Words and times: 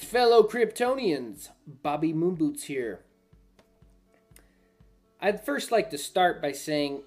Fellow 0.00 0.42
Kryptonians, 0.42 1.50
Bobby 1.66 2.12
Moonboots 2.12 2.62
here. 2.62 3.04
I'd 5.20 5.44
first 5.44 5.70
like 5.70 5.90
to 5.90 5.98
start 5.98 6.42
by 6.42 6.52
saying 6.52 7.02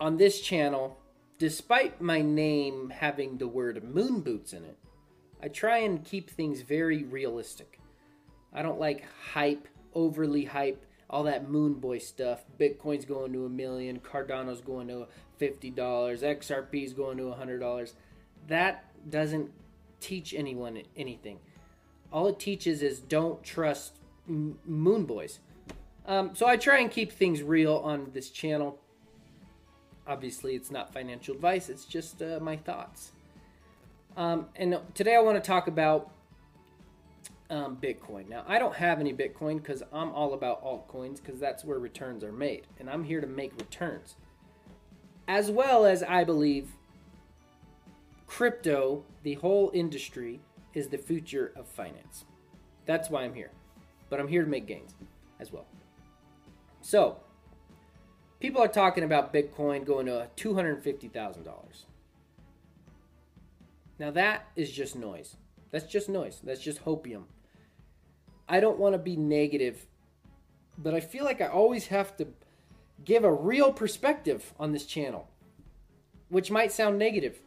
on 0.00 0.16
this 0.16 0.40
channel, 0.40 0.96
despite 1.38 2.00
my 2.00 2.22
name 2.22 2.90
having 2.90 3.36
the 3.36 3.48
word 3.48 3.82
Moonboots 3.82 4.54
in 4.54 4.64
it, 4.64 4.78
I 5.42 5.48
try 5.48 5.78
and 5.78 6.04
keep 6.04 6.30
things 6.30 6.62
very 6.62 7.02
realistic. 7.02 7.80
I 8.54 8.62
don't 8.62 8.80
like 8.80 9.04
hype, 9.32 9.66
overly 9.94 10.44
hype, 10.44 10.86
all 11.10 11.24
that 11.24 11.50
moon 11.50 11.74
boy 11.74 11.98
stuff. 11.98 12.44
Bitcoin's 12.58 13.04
going 13.04 13.32
to 13.32 13.44
a 13.44 13.50
million, 13.50 13.98
Cardano's 13.98 14.62
going 14.62 14.86
to 14.88 15.08
$50, 15.38 15.74
XRP's 15.74 16.92
going 16.92 17.18
to 17.18 17.24
$100. 17.24 17.92
That 18.46 18.84
doesn't 19.10 19.50
teach 20.00 20.34
anyone 20.34 20.82
anything. 20.96 21.38
All 22.12 22.26
it 22.28 22.38
teaches 22.38 22.82
is 22.82 23.00
don't 23.00 23.42
trust 23.42 23.94
m- 24.28 24.58
moon 24.64 25.04
boys. 25.04 25.40
Um, 26.06 26.34
so 26.34 26.46
I 26.46 26.56
try 26.56 26.78
and 26.78 26.90
keep 26.90 27.12
things 27.12 27.42
real 27.42 27.76
on 27.76 28.10
this 28.14 28.30
channel. 28.30 28.78
Obviously, 30.06 30.54
it's 30.54 30.70
not 30.70 30.92
financial 30.92 31.34
advice, 31.34 31.68
it's 31.68 31.84
just 31.84 32.22
uh, 32.22 32.38
my 32.40 32.56
thoughts. 32.56 33.12
Um, 34.16 34.46
and 34.56 34.78
today 34.94 35.14
I 35.14 35.20
want 35.20 35.42
to 35.42 35.46
talk 35.46 35.68
about 35.68 36.10
um, 37.50 37.76
Bitcoin. 37.76 38.28
Now, 38.28 38.44
I 38.46 38.58
don't 38.58 38.74
have 38.74 39.00
any 39.00 39.12
Bitcoin 39.12 39.58
because 39.58 39.82
I'm 39.92 40.10
all 40.10 40.34
about 40.34 40.64
altcoins 40.64 41.22
because 41.22 41.38
that's 41.38 41.64
where 41.64 41.78
returns 41.78 42.24
are 42.24 42.32
made. 42.32 42.66
And 42.78 42.90
I'm 42.90 43.04
here 43.04 43.20
to 43.20 43.26
make 43.26 43.52
returns. 43.58 44.16
As 45.26 45.50
well 45.50 45.84
as 45.84 46.02
I 46.02 46.24
believe 46.24 46.72
crypto, 48.38 49.02
the 49.24 49.34
whole 49.34 49.68
industry, 49.74 50.38
is 50.72 50.86
the 50.86 50.96
future 50.96 51.52
of 51.56 51.66
finance. 51.66 52.24
That's 52.86 53.10
why 53.10 53.24
I'm 53.24 53.34
here. 53.34 53.50
But 54.08 54.20
I'm 54.20 54.28
here 54.28 54.44
to 54.44 54.48
make 54.48 54.64
gains 54.64 54.94
as 55.40 55.52
well. 55.52 55.66
So, 56.80 57.16
people 58.38 58.62
are 58.62 58.68
talking 58.68 59.02
about 59.02 59.34
Bitcoin 59.34 59.84
going 59.84 60.06
to 60.06 60.28
$250,000. 60.36 61.48
Now, 63.98 64.12
that 64.12 64.46
is 64.54 64.70
just 64.70 64.94
noise. 64.94 65.36
That's 65.72 65.90
just 65.90 66.08
noise. 66.08 66.40
That's 66.44 66.62
just 66.62 66.84
hopium. 66.84 67.24
I 68.48 68.60
don't 68.60 68.78
want 68.78 68.94
to 68.94 69.00
be 69.00 69.16
negative, 69.16 69.84
but 70.78 70.94
I 70.94 71.00
feel 71.00 71.24
like 71.24 71.40
I 71.40 71.48
always 71.48 71.88
have 71.88 72.16
to 72.18 72.28
give 73.04 73.24
a 73.24 73.32
real 73.32 73.72
perspective 73.72 74.54
on 74.60 74.70
this 74.70 74.86
channel, 74.86 75.28
which 76.28 76.52
might 76.52 76.70
sound 76.70 77.00
negative. 77.00 77.40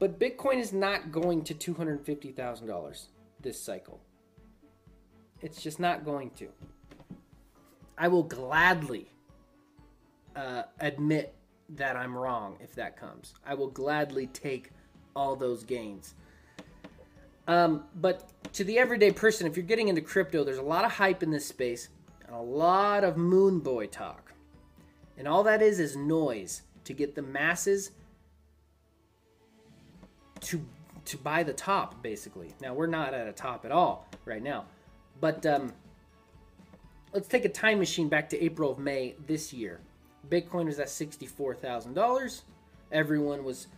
But 0.00 0.18
Bitcoin 0.18 0.58
is 0.58 0.72
not 0.72 1.12
going 1.12 1.44
to 1.44 1.54
$250,000 1.54 3.06
this 3.40 3.60
cycle. 3.60 4.00
It's 5.42 5.62
just 5.62 5.78
not 5.78 6.04
going 6.04 6.30
to. 6.30 6.48
I 7.96 8.08
will 8.08 8.22
gladly 8.22 9.12
uh, 10.34 10.62
admit 10.80 11.34
that 11.68 11.96
I'm 11.96 12.16
wrong 12.16 12.56
if 12.60 12.74
that 12.74 12.96
comes. 12.96 13.34
I 13.46 13.54
will 13.54 13.68
gladly 13.68 14.26
take 14.28 14.70
all 15.14 15.36
those 15.36 15.64
gains. 15.64 16.14
Um, 17.46 17.84
but 17.96 18.30
to 18.54 18.64
the 18.64 18.78
everyday 18.78 19.10
person, 19.10 19.46
if 19.46 19.54
you're 19.56 19.66
getting 19.66 19.88
into 19.88 20.00
crypto, 20.00 20.44
there's 20.44 20.58
a 20.58 20.62
lot 20.62 20.86
of 20.86 20.92
hype 20.92 21.22
in 21.22 21.30
this 21.30 21.46
space 21.46 21.90
and 22.26 22.34
a 22.34 22.40
lot 22.40 23.04
of 23.04 23.18
moon 23.18 23.58
boy 23.60 23.86
talk. 23.86 24.32
And 25.18 25.28
all 25.28 25.42
that 25.42 25.60
is 25.60 25.78
is 25.78 25.94
noise 25.94 26.62
to 26.84 26.94
get 26.94 27.14
the 27.14 27.22
masses 27.22 27.90
to 30.40 30.64
to 31.06 31.16
buy 31.16 31.42
the 31.42 31.52
top 31.52 32.02
basically. 32.02 32.54
Now 32.60 32.74
we're 32.74 32.86
not 32.86 33.14
at 33.14 33.26
a 33.26 33.32
top 33.32 33.64
at 33.64 33.72
all 33.72 34.06
right 34.24 34.42
now. 34.42 34.66
But 35.20 35.44
um, 35.46 35.72
let's 37.12 37.28
take 37.28 37.44
a 37.44 37.48
time 37.48 37.78
machine 37.78 38.08
back 38.08 38.28
to 38.30 38.42
April 38.42 38.72
of 38.72 38.78
May 38.78 39.14
this 39.26 39.52
year. 39.52 39.80
Bitcoin 40.28 40.66
was 40.66 40.78
at 40.78 40.88
$64,000. 40.88 42.42
Everyone 42.92 43.44
was 43.44 43.68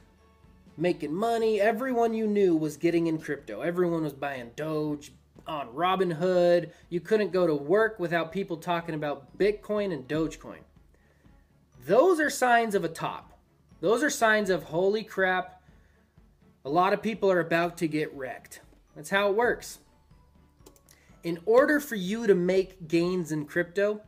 making 0.76 1.14
money. 1.14 1.60
Everyone 1.60 2.14
you 2.14 2.26
knew 2.26 2.56
was 2.56 2.76
getting 2.76 3.06
in 3.06 3.18
crypto. 3.18 3.60
Everyone 3.60 4.02
was 4.02 4.12
buying 4.12 4.50
Doge 4.56 5.12
on 5.46 5.68
Robinhood. 5.68 6.70
You 6.88 7.00
couldn't 7.00 7.32
go 7.32 7.46
to 7.46 7.54
work 7.54 7.98
without 7.98 8.32
people 8.32 8.56
talking 8.56 8.94
about 8.94 9.36
Bitcoin 9.38 9.92
and 9.92 10.06
Dogecoin. 10.06 10.60
Those 11.86 12.20
are 12.20 12.30
signs 12.30 12.74
of 12.74 12.84
a 12.84 12.88
top. 12.88 13.38
Those 13.80 14.02
are 14.02 14.10
signs 14.10 14.50
of 14.50 14.64
holy 14.64 15.02
crap, 15.02 15.61
a 16.64 16.70
lot 16.70 16.92
of 16.92 17.02
people 17.02 17.30
are 17.30 17.40
about 17.40 17.76
to 17.78 17.88
get 17.88 18.14
wrecked. 18.14 18.60
That's 18.94 19.10
how 19.10 19.28
it 19.28 19.36
works. 19.36 19.78
In 21.24 21.38
order 21.46 21.80
for 21.80 21.94
you 21.94 22.26
to 22.26 22.34
make 22.34 22.88
gains 22.88 23.32
in 23.32 23.46
crypto, 23.46 24.00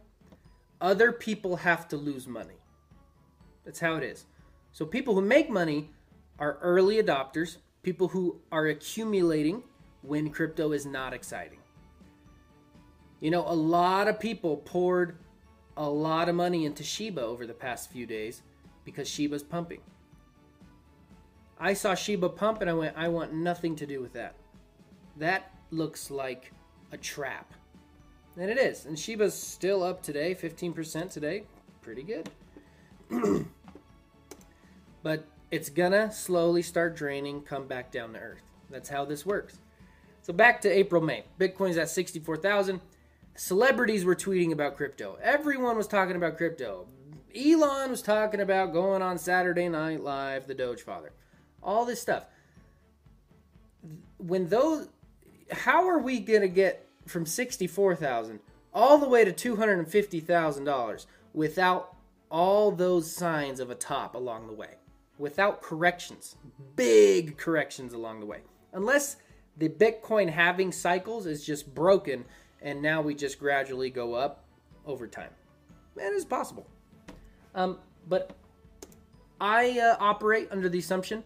other 0.81 1.13
people 1.13 1.57
have 1.57 1.89
to 1.89 1.97
lose 1.97 2.27
money. 2.27 2.55
That's 3.65 3.81
how 3.81 3.97
it 3.97 4.03
is. 4.03 4.27
So 4.73 4.85
people 4.85 5.15
who 5.15 5.21
make 5.21 5.49
money 5.49 5.91
are 6.39 6.59
early 6.61 7.03
adopters, 7.03 7.59
people 7.83 8.09
who 8.09 8.41
are 8.51 8.67
accumulating 8.67 9.63
when 10.03 10.31
crypto 10.31 10.73
is 10.73 10.85
not 10.85 11.15
exciting. 11.15 11.59
You 13.21 13.31
know, 13.31 13.45
a 13.47 13.55
lot 13.55 14.09
of 14.09 14.21
people 14.21 14.59
poured 14.59 15.17
a 15.77 15.89
lot 15.89 16.29
of 16.29 16.35
money 16.35 16.67
into 16.67 16.83
Shiba 16.83 17.23
over 17.23 17.47
the 17.47 17.55
past 17.55 17.91
few 17.91 18.07
days 18.07 18.43
because 18.85 19.09
Shiba's 19.09 19.43
pumping. 19.43 19.81
I 21.59 21.75
saw 21.75 21.95
Shiba 21.95 22.29
pump 22.29 22.61
and 22.61 22.71
I 22.71 22.75
went, 22.75 22.97
I 22.97 23.09
want 23.09 23.33
nothing 23.33 23.77
to 23.77 23.87
do 23.87 24.01
with 24.01 24.13
that. 24.15 24.35
That 25.17 25.53
looks 25.71 26.11
like 26.11 26.53
a 26.93 26.97
trap. 26.97 27.53
And 28.37 28.51
it 28.51 28.59
is. 28.59 28.87
And 28.87 28.99
Shiba's 28.99 29.35
still 29.35 29.83
up 29.83 30.03
today, 30.03 30.35
15% 30.35 31.13
today. 31.13 31.45
Pretty 31.83 32.03
good. 32.03 32.29
but 35.03 35.25
it's 35.51 35.71
gonna 35.71 36.11
slowly 36.11 36.63
start 36.63 36.97
draining, 36.97 37.43
come 37.43 37.67
back 37.67 37.93
down 37.93 38.15
to 38.15 38.19
earth. 38.19 38.43
That's 38.71 38.89
how 38.89 39.05
this 39.05 39.25
works. 39.25 39.61
So 40.23 40.33
back 40.33 40.61
to 40.63 40.69
April, 40.71 41.03
May. 41.03 41.25
Bitcoin's 41.39 41.77
at 41.77 41.91
64,000. 41.91 42.81
Celebrities 43.37 44.05
were 44.05 44.17
tweeting 44.17 44.53
about 44.53 44.77
crypto. 44.77 45.19
Everyone 45.23 45.77
was 45.77 45.87
talking 45.87 46.17
about 46.17 46.37
crypto. 46.37 46.87
Elon 47.37 47.91
was 47.91 48.01
talking 48.01 48.41
about 48.41 48.73
going 48.73 49.03
on 49.03 49.19
Saturday 49.19 49.69
Night 49.69 50.03
Live, 50.03 50.47
the 50.47 50.55
Doge 50.55 50.83
Father 50.83 51.13
all 51.65 51.85
this 51.85 52.01
stuff. 52.01 52.27
When 54.19 54.49
those, 54.49 54.89
how 55.51 55.89
are 55.89 55.99
we 55.99 56.21
gonna 56.21 56.49
get 56.49 56.87
from 57.07 57.27
sixty-four 57.27 57.97
thousand 57.97 58.41
all 58.73 58.99
the 58.99 59.09
way 59.09 59.25
to 59.25 59.33
two 59.33 59.57
hundred 59.57 59.79
and 59.79 59.89
fifty 59.89 60.21
thousand 60.21 60.65
dollars 60.65 61.07
without 61.33 61.97
all 62.31 62.71
those 62.71 63.15
signs 63.15 63.61
of 63.61 63.71
a 63.71 63.75
top 63.75 64.15
along 64.15 64.47
the 64.47 64.53
way, 64.53 64.75
without 65.19 65.63
corrections, 65.63 66.37
big 66.77 67.37
corrections 67.37 67.93
along 67.93 68.21
the 68.21 68.27
way, 68.27 68.41
unless 68.73 69.17
the 69.57 69.69
Bitcoin 69.69 70.29
halving 70.29 70.73
cycles 70.73 71.27
is 71.27 71.45
just 71.45 71.75
broken 71.75 72.25
and 72.61 72.81
now 72.83 73.01
we 73.01 73.15
just 73.15 73.39
gradually 73.39 73.91
go 73.91 74.15
up 74.15 74.45
over 74.87 75.07
time. 75.07 75.31
That 75.97 76.13
is 76.13 76.25
possible. 76.25 76.67
Um, 77.55 77.79
but 78.09 78.35
I 79.41 79.79
uh, 79.79 79.97
operate 80.01 80.49
under 80.51 80.69
the 80.69 80.79
assumption 80.79 81.23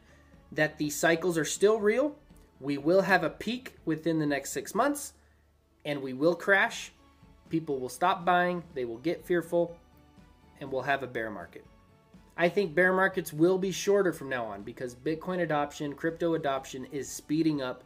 that 0.52 0.78
the 0.78 0.90
cycles 0.90 1.36
are 1.36 1.44
still 1.44 1.78
real. 1.78 2.16
We 2.60 2.78
will 2.78 3.02
have 3.02 3.24
a 3.24 3.30
peak 3.30 3.76
within 3.84 4.18
the 4.18 4.26
next 4.26 4.52
six 4.52 4.74
months 4.74 5.12
and 5.84 6.02
we 6.02 6.12
will 6.12 6.34
crash. 6.34 6.92
People 7.48 7.78
will 7.78 7.88
stop 7.88 8.24
buying, 8.24 8.62
they 8.74 8.84
will 8.84 8.98
get 8.98 9.24
fearful, 9.24 9.76
and 10.60 10.70
we'll 10.70 10.82
have 10.82 11.02
a 11.02 11.06
bear 11.06 11.30
market. 11.30 11.64
I 12.36 12.48
think 12.48 12.74
bear 12.74 12.92
markets 12.92 13.32
will 13.32 13.58
be 13.58 13.72
shorter 13.72 14.12
from 14.12 14.28
now 14.28 14.44
on 14.44 14.62
because 14.62 14.94
Bitcoin 14.94 15.40
adoption, 15.40 15.94
crypto 15.94 16.34
adoption 16.34 16.86
is 16.92 17.10
speeding 17.10 17.62
up. 17.62 17.82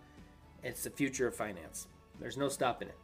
It's 0.62 0.84
the 0.84 0.90
future 0.90 1.26
of 1.26 1.34
finance. 1.34 1.86
There's 2.20 2.36
no 2.36 2.48
stopping 2.48 2.88
it. 2.88 2.98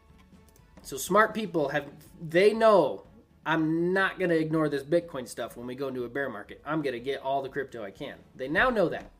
So 0.82 0.96
smart 0.96 1.32
people 1.32 1.68
have 1.68 1.86
they 2.28 2.52
know 2.52 3.04
I'm 3.46 3.94
not 3.94 4.18
going 4.18 4.30
to 4.30 4.38
ignore 4.38 4.68
this 4.68 4.82
Bitcoin 4.82 5.26
stuff 5.26 5.56
when 5.56 5.66
we 5.66 5.74
go 5.74 5.88
into 5.88 6.04
a 6.04 6.08
bear 6.08 6.28
market. 6.28 6.60
I'm 6.66 6.82
going 6.82 6.92
to 6.92 7.00
get 7.00 7.22
all 7.22 7.40
the 7.40 7.48
crypto 7.48 7.82
I 7.82 7.90
can. 7.90 8.16
They 8.36 8.48
now 8.48 8.68
know 8.68 8.88
that. 8.90 9.10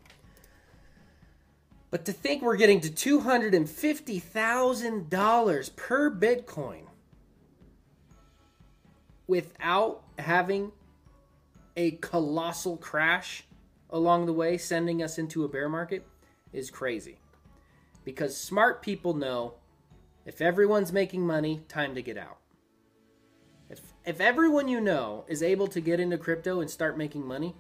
But 1.91 2.05
to 2.05 2.13
think 2.13 2.43
we're 2.43 2.57
getting 2.57 2.81
to 2.81 2.91
$250,000 2.91 5.77
per 5.77 6.11
Bitcoin 6.11 6.83
without 9.27 10.03
having 10.19 10.73
a 11.77 11.93
colossal 11.93 12.77
crash 12.77 13.45
along 13.91 14.27
the 14.27 14.33
way, 14.33 14.59
sending 14.59 15.03
us 15.03 15.19
into 15.19 15.45
a 15.45 15.49
bear 15.49 15.69
market, 15.69 16.07
is 16.53 16.71
crazy. 16.71 17.19
Because 18.05 18.37
smart 18.37 18.83
people 18.83 19.15
know 19.15 19.55
if 20.27 20.43
everyone's 20.43 20.93
making 20.93 21.27
money, 21.27 21.63
time 21.69 21.95
to 21.95 22.03
get 22.03 22.19
out. 22.19 22.39
If, 23.71 23.81
if 24.05 24.21
everyone 24.21 24.69
you 24.69 24.81
know 24.81 25.25
is 25.29 25.43
able 25.43 25.69
to 25.69 25.81
get 25.81 26.01
into 26.01 26.19
crypto 26.19 26.61
and 26.61 26.69
start 26.69 26.99
making 26.99 27.27
money, 27.27 27.55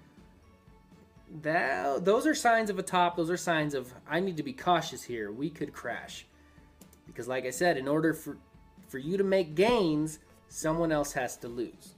that 1.42 2.04
those 2.04 2.26
are 2.26 2.34
signs 2.34 2.70
of 2.70 2.78
a 2.78 2.82
top. 2.82 3.16
Those 3.16 3.30
are 3.30 3.36
signs 3.36 3.75
of 3.75 3.92
I 4.08 4.20
need 4.20 4.36
to 4.38 4.42
be 4.42 4.52
cautious 4.52 5.02
here. 5.02 5.30
We 5.30 5.50
could 5.50 5.72
crash. 5.72 6.26
Because 7.06 7.28
like 7.28 7.46
I 7.46 7.50
said, 7.50 7.76
in 7.76 7.88
order 7.88 8.14
for 8.14 8.38
for 8.88 8.98
you 8.98 9.16
to 9.16 9.25
make 9.25 9.54
gains, 9.54 10.19
someone 10.48 10.92
else 10.92 11.12
has 11.12 11.36
to 11.38 11.48
lose. 11.48 11.94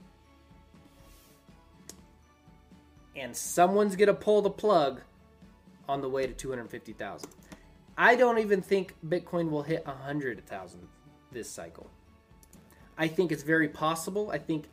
And 3.15 3.35
someone's 3.35 3.95
to 3.95 4.13
pull 4.13 4.41
the 4.41 4.49
plug 4.49 5.01
on 5.87 6.01
the 6.01 6.09
way 6.09 6.25
to 6.25 6.33
250,000. 6.33 7.29
I 7.97 8.15
don't 8.15 8.39
even 8.39 8.61
think 8.61 8.95
Bitcoin 9.05 9.49
will 9.49 9.63
hit 9.63 9.85
100,000 9.85 10.87
this 11.31 11.49
cycle. 11.49 11.89
I 12.97 13.07
think 13.07 13.31
it's 13.31 13.43
very 13.43 13.67
possible. 13.67 14.31
I 14.31 14.37
think 14.37 14.69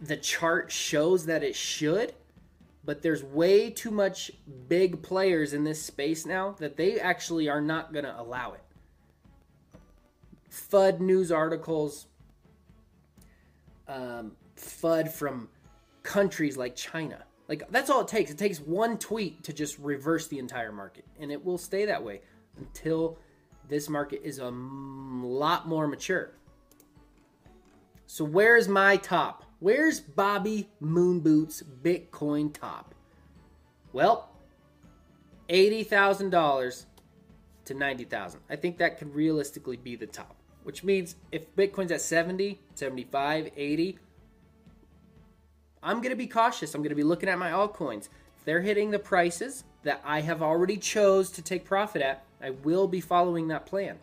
the 0.00 0.16
chart 0.16 0.70
shows 0.70 1.26
that 1.26 1.42
it 1.42 1.54
should, 1.54 2.14
but 2.88 3.02
there's 3.02 3.22
way 3.22 3.68
too 3.68 3.90
much 3.90 4.30
big 4.66 5.02
players 5.02 5.52
in 5.52 5.62
this 5.62 5.82
space 5.82 6.24
now 6.24 6.56
that 6.58 6.78
they 6.78 6.98
actually 6.98 7.46
are 7.46 7.60
not 7.60 7.92
going 7.92 8.06
to 8.06 8.18
allow 8.18 8.54
it. 8.54 8.62
FUD 10.50 10.98
news 10.98 11.30
articles, 11.30 12.06
um, 13.88 14.32
FUD 14.56 15.12
from 15.12 15.50
countries 16.02 16.56
like 16.56 16.74
China. 16.76 17.24
Like 17.46 17.70
that's 17.70 17.90
all 17.90 18.00
it 18.00 18.08
takes. 18.08 18.30
It 18.30 18.38
takes 18.38 18.58
one 18.58 18.96
tweet 18.96 19.44
to 19.44 19.52
just 19.52 19.78
reverse 19.78 20.26
the 20.28 20.38
entire 20.38 20.72
market, 20.72 21.04
and 21.20 21.30
it 21.30 21.44
will 21.44 21.58
stay 21.58 21.84
that 21.84 22.02
way 22.02 22.22
until 22.56 23.18
this 23.68 23.90
market 23.90 24.22
is 24.24 24.38
a 24.38 24.48
lot 24.48 25.68
more 25.68 25.86
mature. 25.86 26.30
So 28.06 28.24
where's 28.24 28.66
my 28.66 28.96
top? 28.96 29.44
Where's 29.60 29.98
Bobby 29.98 30.68
Moonboots 30.80 31.64
Bitcoin 31.82 32.52
top? 32.52 32.94
Well, 33.92 34.30
eighty 35.48 35.82
thousand 35.82 36.30
dollars 36.30 36.86
to 37.64 37.74
ninety 37.74 38.04
thousand. 38.04 38.40
I 38.48 38.56
think 38.56 38.78
that 38.78 38.98
could 38.98 39.14
realistically 39.14 39.76
be 39.76 39.96
the 39.96 40.06
top. 40.06 40.36
Which 40.62 40.84
means 40.84 41.16
if 41.32 41.54
Bitcoin's 41.56 41.90
at 41.92 42.02
70, 42.02 42.60
75, 42.74 43.50
80, 43.56 43.98
I'm 45.82 45.98
going 45.98 46.10
to 46.10 46.16
be 46.16 46.26
cautious. 46.26 46.74
I'm 46.74 46.82
going 46.82 46.90
to 46.90 46.96
be 46.96 47.02
looking 47.02 47.28
at 47.28 47.38
my 47.38 47.50
altcoins. 47.50 48.08
If 48.36 48.44
they're 48.44 48.60
hitting 48.60 48.90
the 48.90 48.98
prices 48.98 49.64
that 49.84 50.02
I 50.04 50.20
have 50.20 50.42
already 50.42 50.76
chose 50.76 51.30
to 51.30 51.42
take 51.42 51.64
profit 51.64 52.02
at, 52.02 52.24
I 52.42 52.50
will 52.50 52.86
be 52.86 53.00
following 53.00 53.48
that 53.48 53.64
plan. 53.64 53.96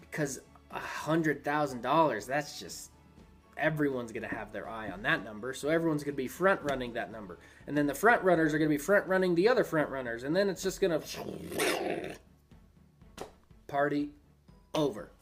Because 0.00 0.40
$100,000, 0.74 2.26
that's 2.26 2.60
just 2.60 2.91
everyone's 3.62 4.12
going 4.12 4.28
to 4.28 4.34
have 4.34 4.52
their 4.52 4.68
eye 4.68 4.90
on 4.90 5.02
that 5.02 5.24
number. 5.24 5.54
So 5.54 5.68
everyone's 5.68 6.02
going 6.02 6.14
to 6.14 6.22
be 6.22 6.28
front 6.28 6.60
running 6.64 6.92
that 6.94 7.10
number. 7.10 7.38
And 7.66 7.76
then 7.76 7.86
the 7.86 7.94
front 7.94 8.22
runners 8.22 8.52
are 8.52 8.58
going 8.58 8.68
to 8.68 8.76
be 8.76 8.82
front 8.82 9.06
running 9.06 9.34
the 9.34 9.48
other 9.48 9.64
front 9.64 9.88
runners. 9.88 10.24
And 10.24 10.36
then 10.36 10.50
it's 10.50 10.62
just 10.62 10.80
going 10.80 11.00
to 11.00 12.16
party 13.68 14.10
over. 14.74 15.12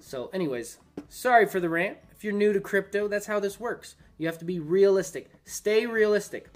So, 0.00 0.28
anyways, 0.34 0.78
sorry 1.08 1.46
for 1.46 1.60
the 1.60 1.68
rant. 1.68 1.96
If 2.14 2.24
you're 2.24 2.32
new 2.32 2.52
to 2.52 2.60
crypto, 2.60 3.08
that's 3.08 3.26
how 3.26 3.40
this 3.40 3.58
works. 3.58 3.94
You 4.18 4.26
have 4.26 4.38
to 4.38 4.44
be 4.44 4.58
realistic. 4.58 5.30
Stay 5.44 5.86
realistic. 5.86 6.48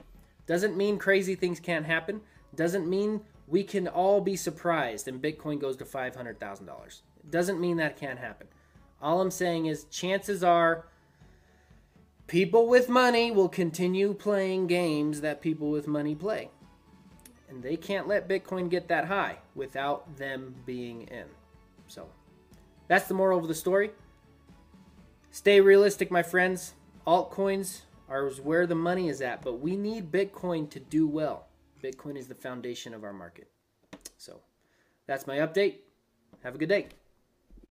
Doesn't 0.47 0.76
mean 0.76 0.99
crazy 0.99 1.35
things 1.35 1.61
can't 1.61 1.87
happen. 1.87 2.20
Doesn't 2.55 2.88
mean 2.88 3.20
we 3.47 3.62
can 3.62 3.87
all 3.87 4.20
be 4.20 4.37
surprised 4.37 5.06
and 5.09 5.23
Bitcoin 5.23 5.61
goes 5.61 5.76
to 5.76 5.85
$500,000. 5.85 7.00
Doesn't 7.31 7.61
mean 7.61 7.76
that 7.76 7.97
can't 7.97 8.19
happen. 8.19 8.49
All 9.00 9.20
I'm 9.20 9.30
saying 9.30 9.66
is 9.66 9.84
chances 9.84 10.42
are 10.42 10.86
people 12.26 12.66
with 12.66 12.88
money 12.88 13.30
will 13.30 13.48
continue 13.48 14.12
playing 14.14 14.66
games 14.66 15.20
that 15.20 15.40
people 15.40 15.70
with 15.70 15.86
money 15.86 16.14
play. 16.14 16.50
And 17.48 17.62
they 17.62 17.76
can't 17.76 18.06
let 18.06 18.28
Bitcoin 18.28 18.68
get 18.68 18.88
that 18.88 19.06
high 19.06 19.38
without 19.54 20.16
them 20.16 20.54
being 20.66 21.02
in. 21.02 21.24
So 21.86 22.08
that's 22.88 23.08
the 23.08 23.14
moral 23.14 23.38
of 23.38 23.48
the 23.48 23.54
story. 23.54 23.90
Stay 25.30 25.60
realistic, 25.60 26.10
my 26.10 26.22
friends. 26.22 26.74
Altcoins 27.06 27.82
are 28.08 28.28
where 28.30 28.66
the 28.66 28.74
money 28.74 29.08
is 29.08 29.20
at, 29.20 29.42
but 29.42 29.60
we 29.60 29.76
need 29.76 30.10
Bitcoin 30.10 30.68
to 30.70 30.80
do 30.80 31.06
well. 31.06 31.46
Bitcoin 31.82 32.18
is 32.18 32.26
the 32.26 32.34
foundation 32.34 32.92
of 32.92 33.04
our 33.04 33.12
market. 33.12 33.48
So 34.16 34.40
that's 35.06 35.26
my 35.26 35.38
update. 35.38 35.76
Have 36.42 36.54
a 36.54 36.58
good 36.58 36.68
day. 36.68 36.88